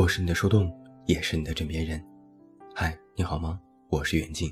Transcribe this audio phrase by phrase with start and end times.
[0.00, 0.74] 我是你的树洞，
[1.04, 2.02] 也是你的枕边人。
[2.74, 3.60] 嗨，你好吗？
[3.90, 4.50] 我是袁静。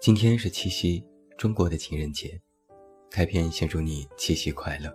[0.00, 1.06] 今天是七夕，
[1.38, 2.36] 中国的情人节。
[3.12, 4.92] 开篇先祝你七夕快乐。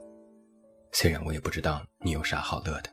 [0.91, 2.89] 虽然我也不知道你有啥好乐的。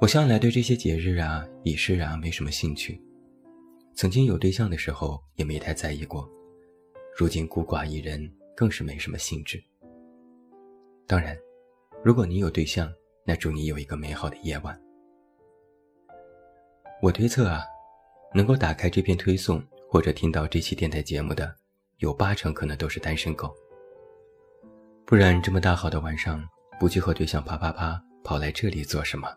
[0.00, 2.98] 我向来对这些节日啊、仪式啊没什么兴趣。
[3.94, 6.26] 曾经有对象的时候也没太在意过，
[7.14, 9.62] 如今孤寡一人，更是没什么兴致。
[11.06, 11.36] 当然，
[12.02, 12.90] 如果你有对象，
[13.24, 14.78] 那祝你有一个美好的夜晚。
[17.02, 17.64] 我推测啊，
[18.34, 21.54] 能够打开这篇推送或者听到这期电台节目的，
[21.98, 23.54] 有八成可能都是单身狗。
[25.04, 26.42] 不然这么大好的晚上，
[26.78, 29.28] 不去和对象啪啪啪，跑来这里做什么？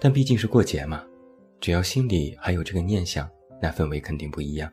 [0.00, 1.04] 但毕竟是过节嘛，
[1.60, 3.30] 只要心里还有这个念想，
[3.60, 4.72] 那氛围肯定不一样。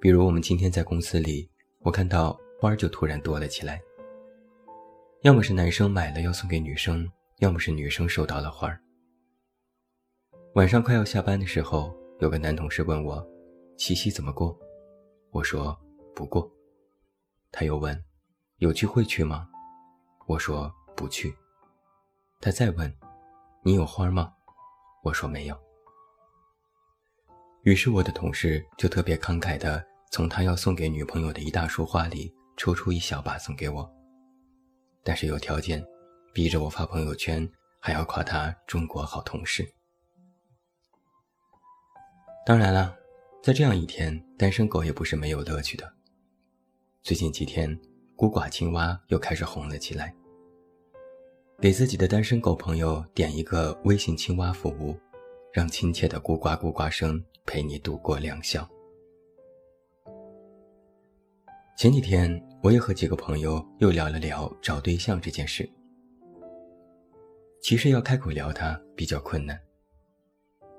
[0.00, 1.48] 比如我们今天在公司里，
[1.80, 2.38] 我看到。
[2.60, 3.82] 花儿就突然多了起来。
[5.24, 8.78] 要么是男生买了要送给女生，要么是女生收到了花儿。
[10.54, 13.26] 晚上快要下班的时候，有个男同事问我
[13.78, 14.54] ：“七夕怎么过？”
[15.32, 15.74] 我说
[16.14, 16.46] ：“不过。”
[17.50, 17.98] 他又问
[18.60, 19.48] ：“有聚会去吗？”
[20.28, 21.34] 我说：“不去。”
[22.38, 22.94] 他再问
[23.64, 24.30] ：“你有花吗？”
[25.02, 25.58] 我说：“没有。”
[27.64, 32.30] 于是我的同事就特别慷慨地从他要送给女朋友的一大束花里。
[32.58, 33.90] 抽出一小把送给我，
[35.04, 35.84] 但是有条件，
[36.32, 39.64] 逼着我发朋友圈，还要夸他中国好同事。
[42.46, 42.96] 当然了，
[43.42, 45.92] 在这样一天，单身狗也不是没有乐趣的。
[47.02, 47.78] 最近几天，
[48.16, 50.14] 孤寡青蛙又开始红了起来，
[51.60, 54.98] 给自己的单身狗朋友点一个微信青蛙服务，
[55.52, 58.66] 让亲切的咕呱咕呱声陪你度过良宵。
[61.76, 65.68] 前几天，我也和几个朋友又聊了聊找对象这件事。
[67.60, 69.60] 其实要开口聊它比较困难。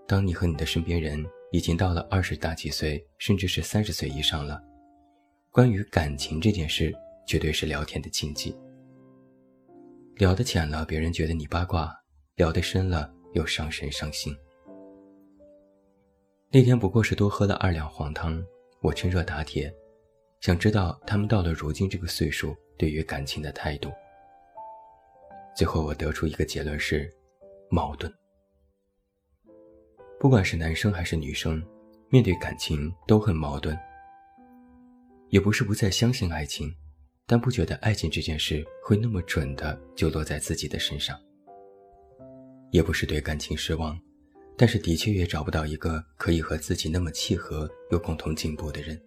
[0.07, 4.59] 当你和你的身边人已经到了二十大几岁，甚至是三十岁以上了，
[5.51, 6.91] 关于感情这件事，
[7.27, 8.57] 绝对是聊天的禁忌。
[10.15, 11.87] 聊得浅了，别人觉得你八卦；
[12.35, 14.35] 聊得深了，又伤神伤心。
[16.49, 18.43] 那天不过是多喝了二两黄汤，
[18.81, 19.71] 我趁热打铁。
[20.45, 23.91] 想知道他们到了如今这个岁数对于感情的态度。
[25.55, 27.11] 最后我得出一个结论是：
[27.67, 28.13] 矛盾。
[30.19, 31.65] 不管是男生还是女生，
[32.09, 33.75] 面对感情都很矛盾。
[35.29, 36.71] 也不是不再相信爱情，
[37.25, 41.19] 但不觉得爱情这件事会那么准的就落在自己的身上。
[42.69, 43.99] 也不是对感情失望，
[44.55, 49.01] 但是的确也找不到一个可以和自己那么契合又共同进步的人。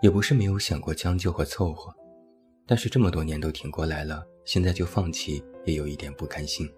[0.00, 1.94] 也不是没有想过将就和凑合，
[2.66, 6.68] 但是这么多年都挺过来了，现在就放弃也有一点不甘心。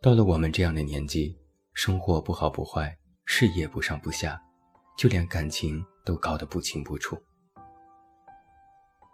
[0.00, 1.36] 到了我们这样的年纪，
[1.74, 4.40] 生活不好不坏，事业不上不下，
[4.96, 7.20] 就连感情都搞得不清不楚。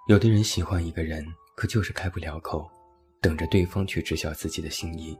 [0.09, 2.71] 有的人喜欢一个人，可就是开不了口，
[3.21, 5.19] 等着对方去知晓自己的心意，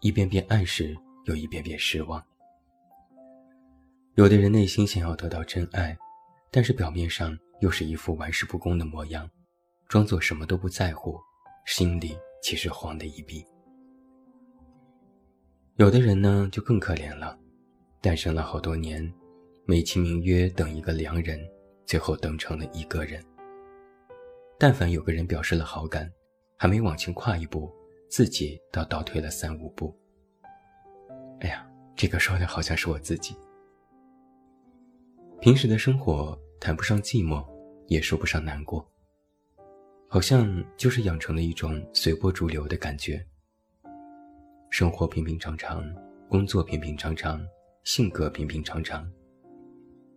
[0.00, 2.24] 一遍遍暗示，又一遍遍失望。
[4.16, 5.94] 有的人内心想要得到真爱，
[6.50, 9.30] 但是表面上又是一副玩世不恭的模样，
[9.88, 11.20] 装作什么都不在乎，
[11.66, 13.44] 心里其实慌得一逼。
[15.74, 17.38] 有的人呢就更可怜了，
[18.00, 19.06] 单身了好多年，
[19.66, 21.38] 美其名曰等一个良人，
[21.84, 23.22] 最后等成了一个人。
[24.58, 26.10] 但凡有个人表示了好感，
[26.56, 27.70] 还没往前跨一步，
[28.08, 29.94] 自己倒倒退了三五步。
[31.40, 33.36] 哎呀，这个说的好像是我自己。
[35.40, 37.46] 平时的生活谈不上寂寞，
[37.86, 38.84] 也说不上难过，
[40.08, 43.24] 好像就是养成了一种随波逐流的感觉。
[44.70, 45.84] 生活平平常常，
[46.28, 47.40] 工作平平常常，
[47.84, 49.08] 性格平平常常。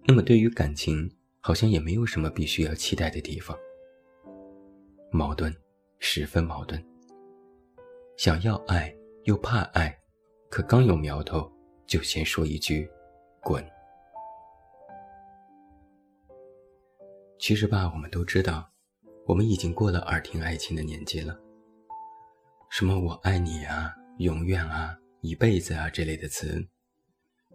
[0.06, 1.10] 那么对于感情，
[1.42, 3.56] 好像也没有什么必须要期待的地方。
[5.12, 5.54] 矛盾，
[6.00, 6.84] 十分矛盾。
[8.18, 8.94] 想要爱
[9.26, 9.96] 又怕爱，
[10.50, 11.52] 可刚有苗头，
[11.86, 12.90] 就先说一句
[13.44, 13.64] ：“滚。”
[17.40, 18.70] 其实吧，我们都知道，
[19.26, 21.40] 我们已经过了耳听爱情的年纪了。
[22.70, 24.94] 什么“我爱你”啊、“永远”啊、
[25.24, 26.62] “一辈子”啊这类的词，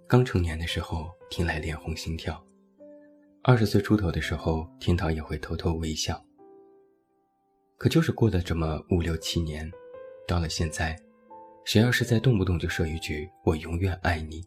[0.09, 2.43] 刚成年的时候听来脸红心跳，
[3.43, 6.19] 二十岁出头的时候听到也会偷偷微笑。
[7.77, 9.71] 可就是过了这么五六七年，
[10.27, 10.99] 到了现在，
[11.67, 14.43] 谁要是再动不动就说一句“我永远爱你”，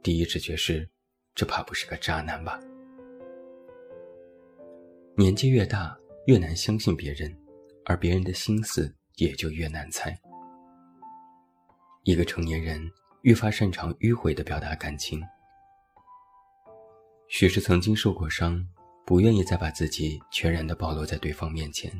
[0.00, 0.88] 第一直觉是，
[1.34, 2.60] 这怕不是个渣男吧？
[5.20, 5.94] 年纪越大，
[6.24, 7.30] 越难相信别人，
[7.84, 10.18] 而别人的心思也就越难猜。
[12.04, 12.90] 一个成年人
[13.20, 15.22] 愈发擅长迂回的表达感情。
[17.28, 18.66] 许是曾经受过伤，
[19.04, 21.92] 不愿意再把自己全然的暴露在对方面前；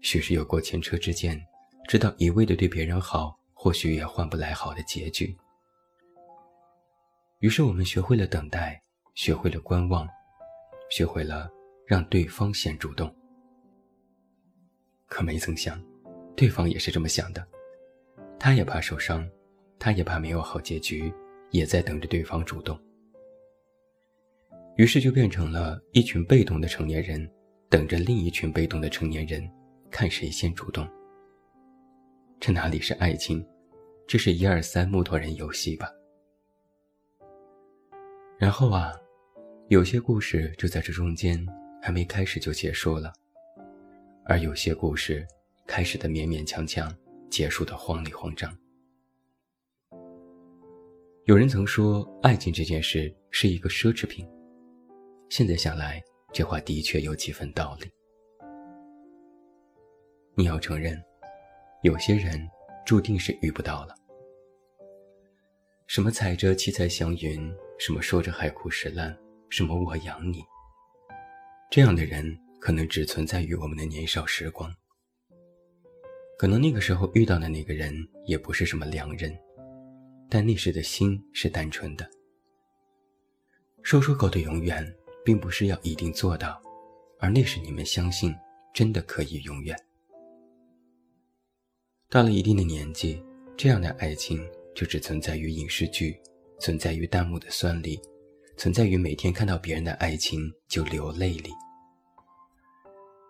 [0.00, 1.38] 许是有过前车之鉴，
[1.86, 5.36] 知道一味的对别人好，或许也换不来好的结局。
[7.40, 8.82] 于是我们学会了等待，
[9.14, 10.08] 学会了观望，
[10.88, 11.52] 学会了
[11.86, 13.14] 让对方先主动。
[15.06, 15.80] 可没曾想，
[16.34, 17.46] 对方也是这么想的，
[18.38, 19.28] 他也怕受伤，
[19.78, 21.12] 他也怕没有好结局，
[21.50, 22.78] 也在等着对方主动。
[24.76, 27.30] 于是就变成了一群被动的成年人，
[27.68, 29.48] 等着另一群被动的成年人，
[29.90, 30.88] 看谁先主动。
[32.40, 33.46] 这哪里是爱情，
[34.06, 35.88] 这是一二三木头人游戏吧？
[38.36, 38.92] 然后啊，
[39.68, 41.38] 有些故事就在这中间
[41.84, 43.12] 还没开始就结束了，
[44.24, 45.22] 而有些故事
[45.66, 46.90] 开始的勉勉强强，
[47.30, 48.50] 结束的慌里慌张。
[51.26, 54.26] 有人曾说，爱情这件事是一个奢侈品。
[55.28, 56.02] 现在想来，
[56.32, 57.90] 这话的确有几分道理。
[60.34, 60.98] 你要承认，
[61.82, 62.40] 有些人
[62.86, 63.94] 注定是遇不到了。
[65.86, 69.14] 什么踩着七彩祥云，什么说着海枯石烂，
[69.50, 70.42] 什么我养你。
[71.70, 74.74] 这样的人可能只存在于我们的年少时光。
[76.38, 77.94] 可能那个时候遇到的那个人
[78.26, 79.36] 也不是什么良人，
[80.28, 82.08] 但那时的心是单纯的。
[83.82, 84.94] 说出口的永远。
[85.24, 86.60] 并不是要一定做到，
[87.18, 88.34] 而那是你们相信
[88.74, 89.74] 真的可以永远。
[92.10, 93.24] 到了一定的年纪，
[93.56, 96.20] 这样的爱情就只存在于影视剧，
[96.58, 97.98] 存在于弹幕的酸里，
[98.56, 101.50] 存在于每天看到别人的爱情就流泪里。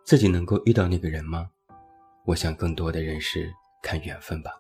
[0.05, 1.51] 自己能够遇到那个人吗？
[2.27, 4.51] 我想更多的人是看缘分吧。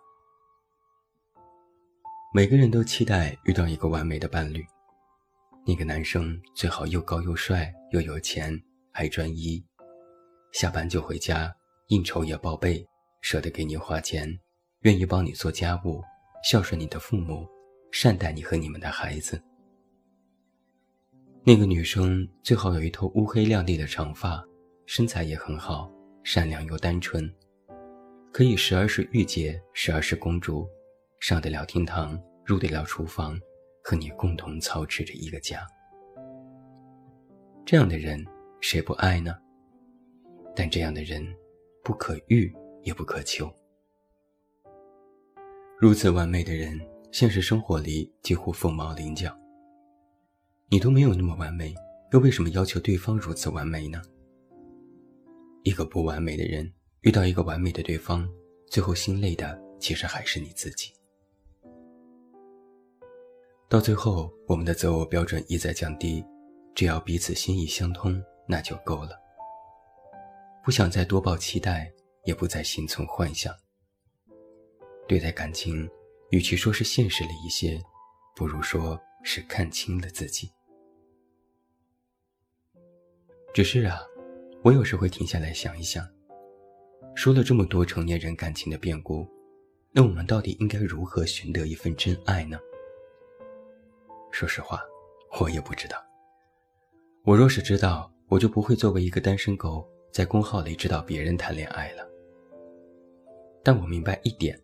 [2.32, 4.64] 每个人都期待遇到一个完美的伴侣。
[5.66, 8.58] 那个男生最好又高又帅又有钱，
[8.90, 9.64] 还专一，
[10.52, 11.54] 下班就回家，
[11.88, 12.86] 应酬也报备，
[13.22, 14.28] 舍得给你花钱，
[14.80, 16.02] 愿意帮你做家务，
[16.42, 17.46] 孝顺你的父母，
[17.92, 19.42] 善待你和你们的孩子。
[21.46, 24.42] 那个女生最好有一头乌黑亮丽的长发，
[24.86, 25.92] 身材也很好，
[26.22, 27.30] 善良又单纯，
[28.32, 30.66] 可以时而是御姐，时而是公主，
[31.20, 33.38] 上得了厅堂，入得了厨房。
[33.86, 35.58] 和你共同操持着一个家，
[37.66, 38.24] 这样的人
[38.62, 39.36] 谁不爱呢？
[40.56, 41.22] 但这样的人
[41.82, 42.50] 不可遇
[42.82, 43.52] 也不可求。
[45.78, 46.80] 如此完美的人，
[47.12, 49.38] 现实生活里几乎凤毛麟角。
[50.74, 51.72] 你都没有那么完美，
[52.10, 54.02] 又为什么要求对方如此完美呢？
[55.62, 56.68] 一个不完美的人
[57.02, 58.28] 遇到一个完美的对方，
[58.66, 60.92] 最后心累的其实还是你自己。
[63.68, 66.24] 到最后，我们的择偶标准一再降低，
[66.74, 69.10] 只要彼此心意相通，那就够了。
[70.64, 71.88] 不想再多抱期待，
[72.24, 73.54] 也不再心存幻想。
[75.06, 75.88] 对待感情，
[76.30, 77.80] 与其说是现实了一些，
[78.34, 80.50] 不如说是看清了自己。
[83.54, 84.00] 只是啊，
[84.64, 86.04] 我有时会停下来想一想，
[87.14, 89.24] 说了这么多成年人感情的变故，
[89.92, 92.58] 那我们到底应该如何寻得一份真爱呢？
[94.32, 94.82] 说实话，
[95.40, 95.96] 我也不知道。
[97.22, 102.04] 我若是知道，我就不会作为一个单身狗在公号里指导别人谈恋爱了。
[103.62, 104.60] 但我明白一点，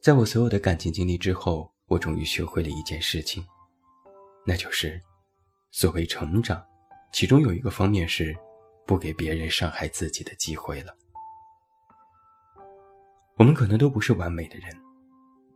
[0.00, 3.46] 在我所有的感情经历之后，我终于学会了一件事情，
[4.44, 5.00] 那就是，
[5.70, 6.60] 所谓成长，
[7.12, 8.36] 其中有一个方面是，
[8.86, 10.94] 不给别人伤害自己的机会了。
[13.36, 14.74] 我们可能都不是完美的人，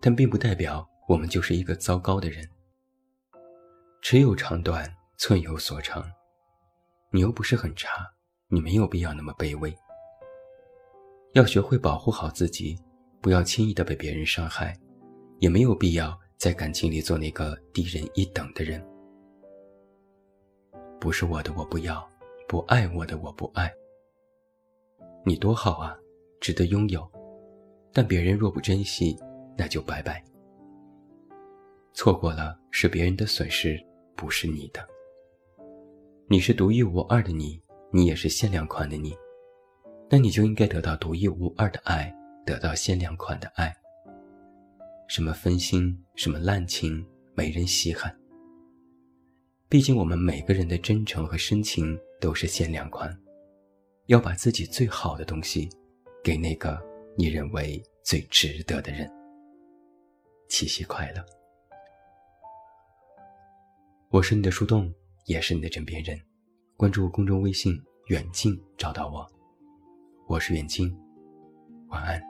[0.01, 0.89] 但并不代表。
[1.07, 2.49] 我们就是一个糟糕的人。
[4.01, 6.03] 尺有长短，寸有所长。
[7.11, 8.11] 你又不是很差，
[8.49, 9.77] 你没有必要那么卑微。
[11.35, 12.79] 要学会保护好自己，
[13.21, 14.75] 不要轻易的被别人伤害，
[15.41, 18.83] 也没有必要在感情里做那个低人一等的人。
[21.05, 22.03] 不是我的我不要，
[22.49, 23.71] 不爱我的我不爱。
[25.23, 25.95] 你多好啊，
[26.41, 27.07] 值得拥有。
[27.93, 29.15] 但别人若不珍惜，
[29.55, 30.25] 那就拜拜。
[31.93, 33.79] 错过了是别人的损失，
[34.17, 34.81] 不是你的。
[36.27, 39.15] 你是独一无二的你，你也是限量款的你，
[40.09, 42.11] 那你就应该得到独一无二的爱，
[42.47, 43.71] 得到限量款的爱。
[45.07, 48.19] 什么分心，什么滥情，没人稀罕。
[49.75, 53.13] 毕竟我们每个人的真诚和深情都是限量款，
[54.07, 55.69] 要把自己最好的东西，
[56.23, 56.81] 给那个
[57.17, 59.11] 你认为最值得的人。
[60.49, 61.27] 七夕快乐！
[64.11, 64.95] 我是你的树洞，
[65.27, 66.17] 也是你的枕边人。
[66.77, 67.77] 关注公众微信
[68.07, 69.29] “远近”，找到我。
[70.29, 70.97] 我是远近。
[71.89, 72.23] 晚安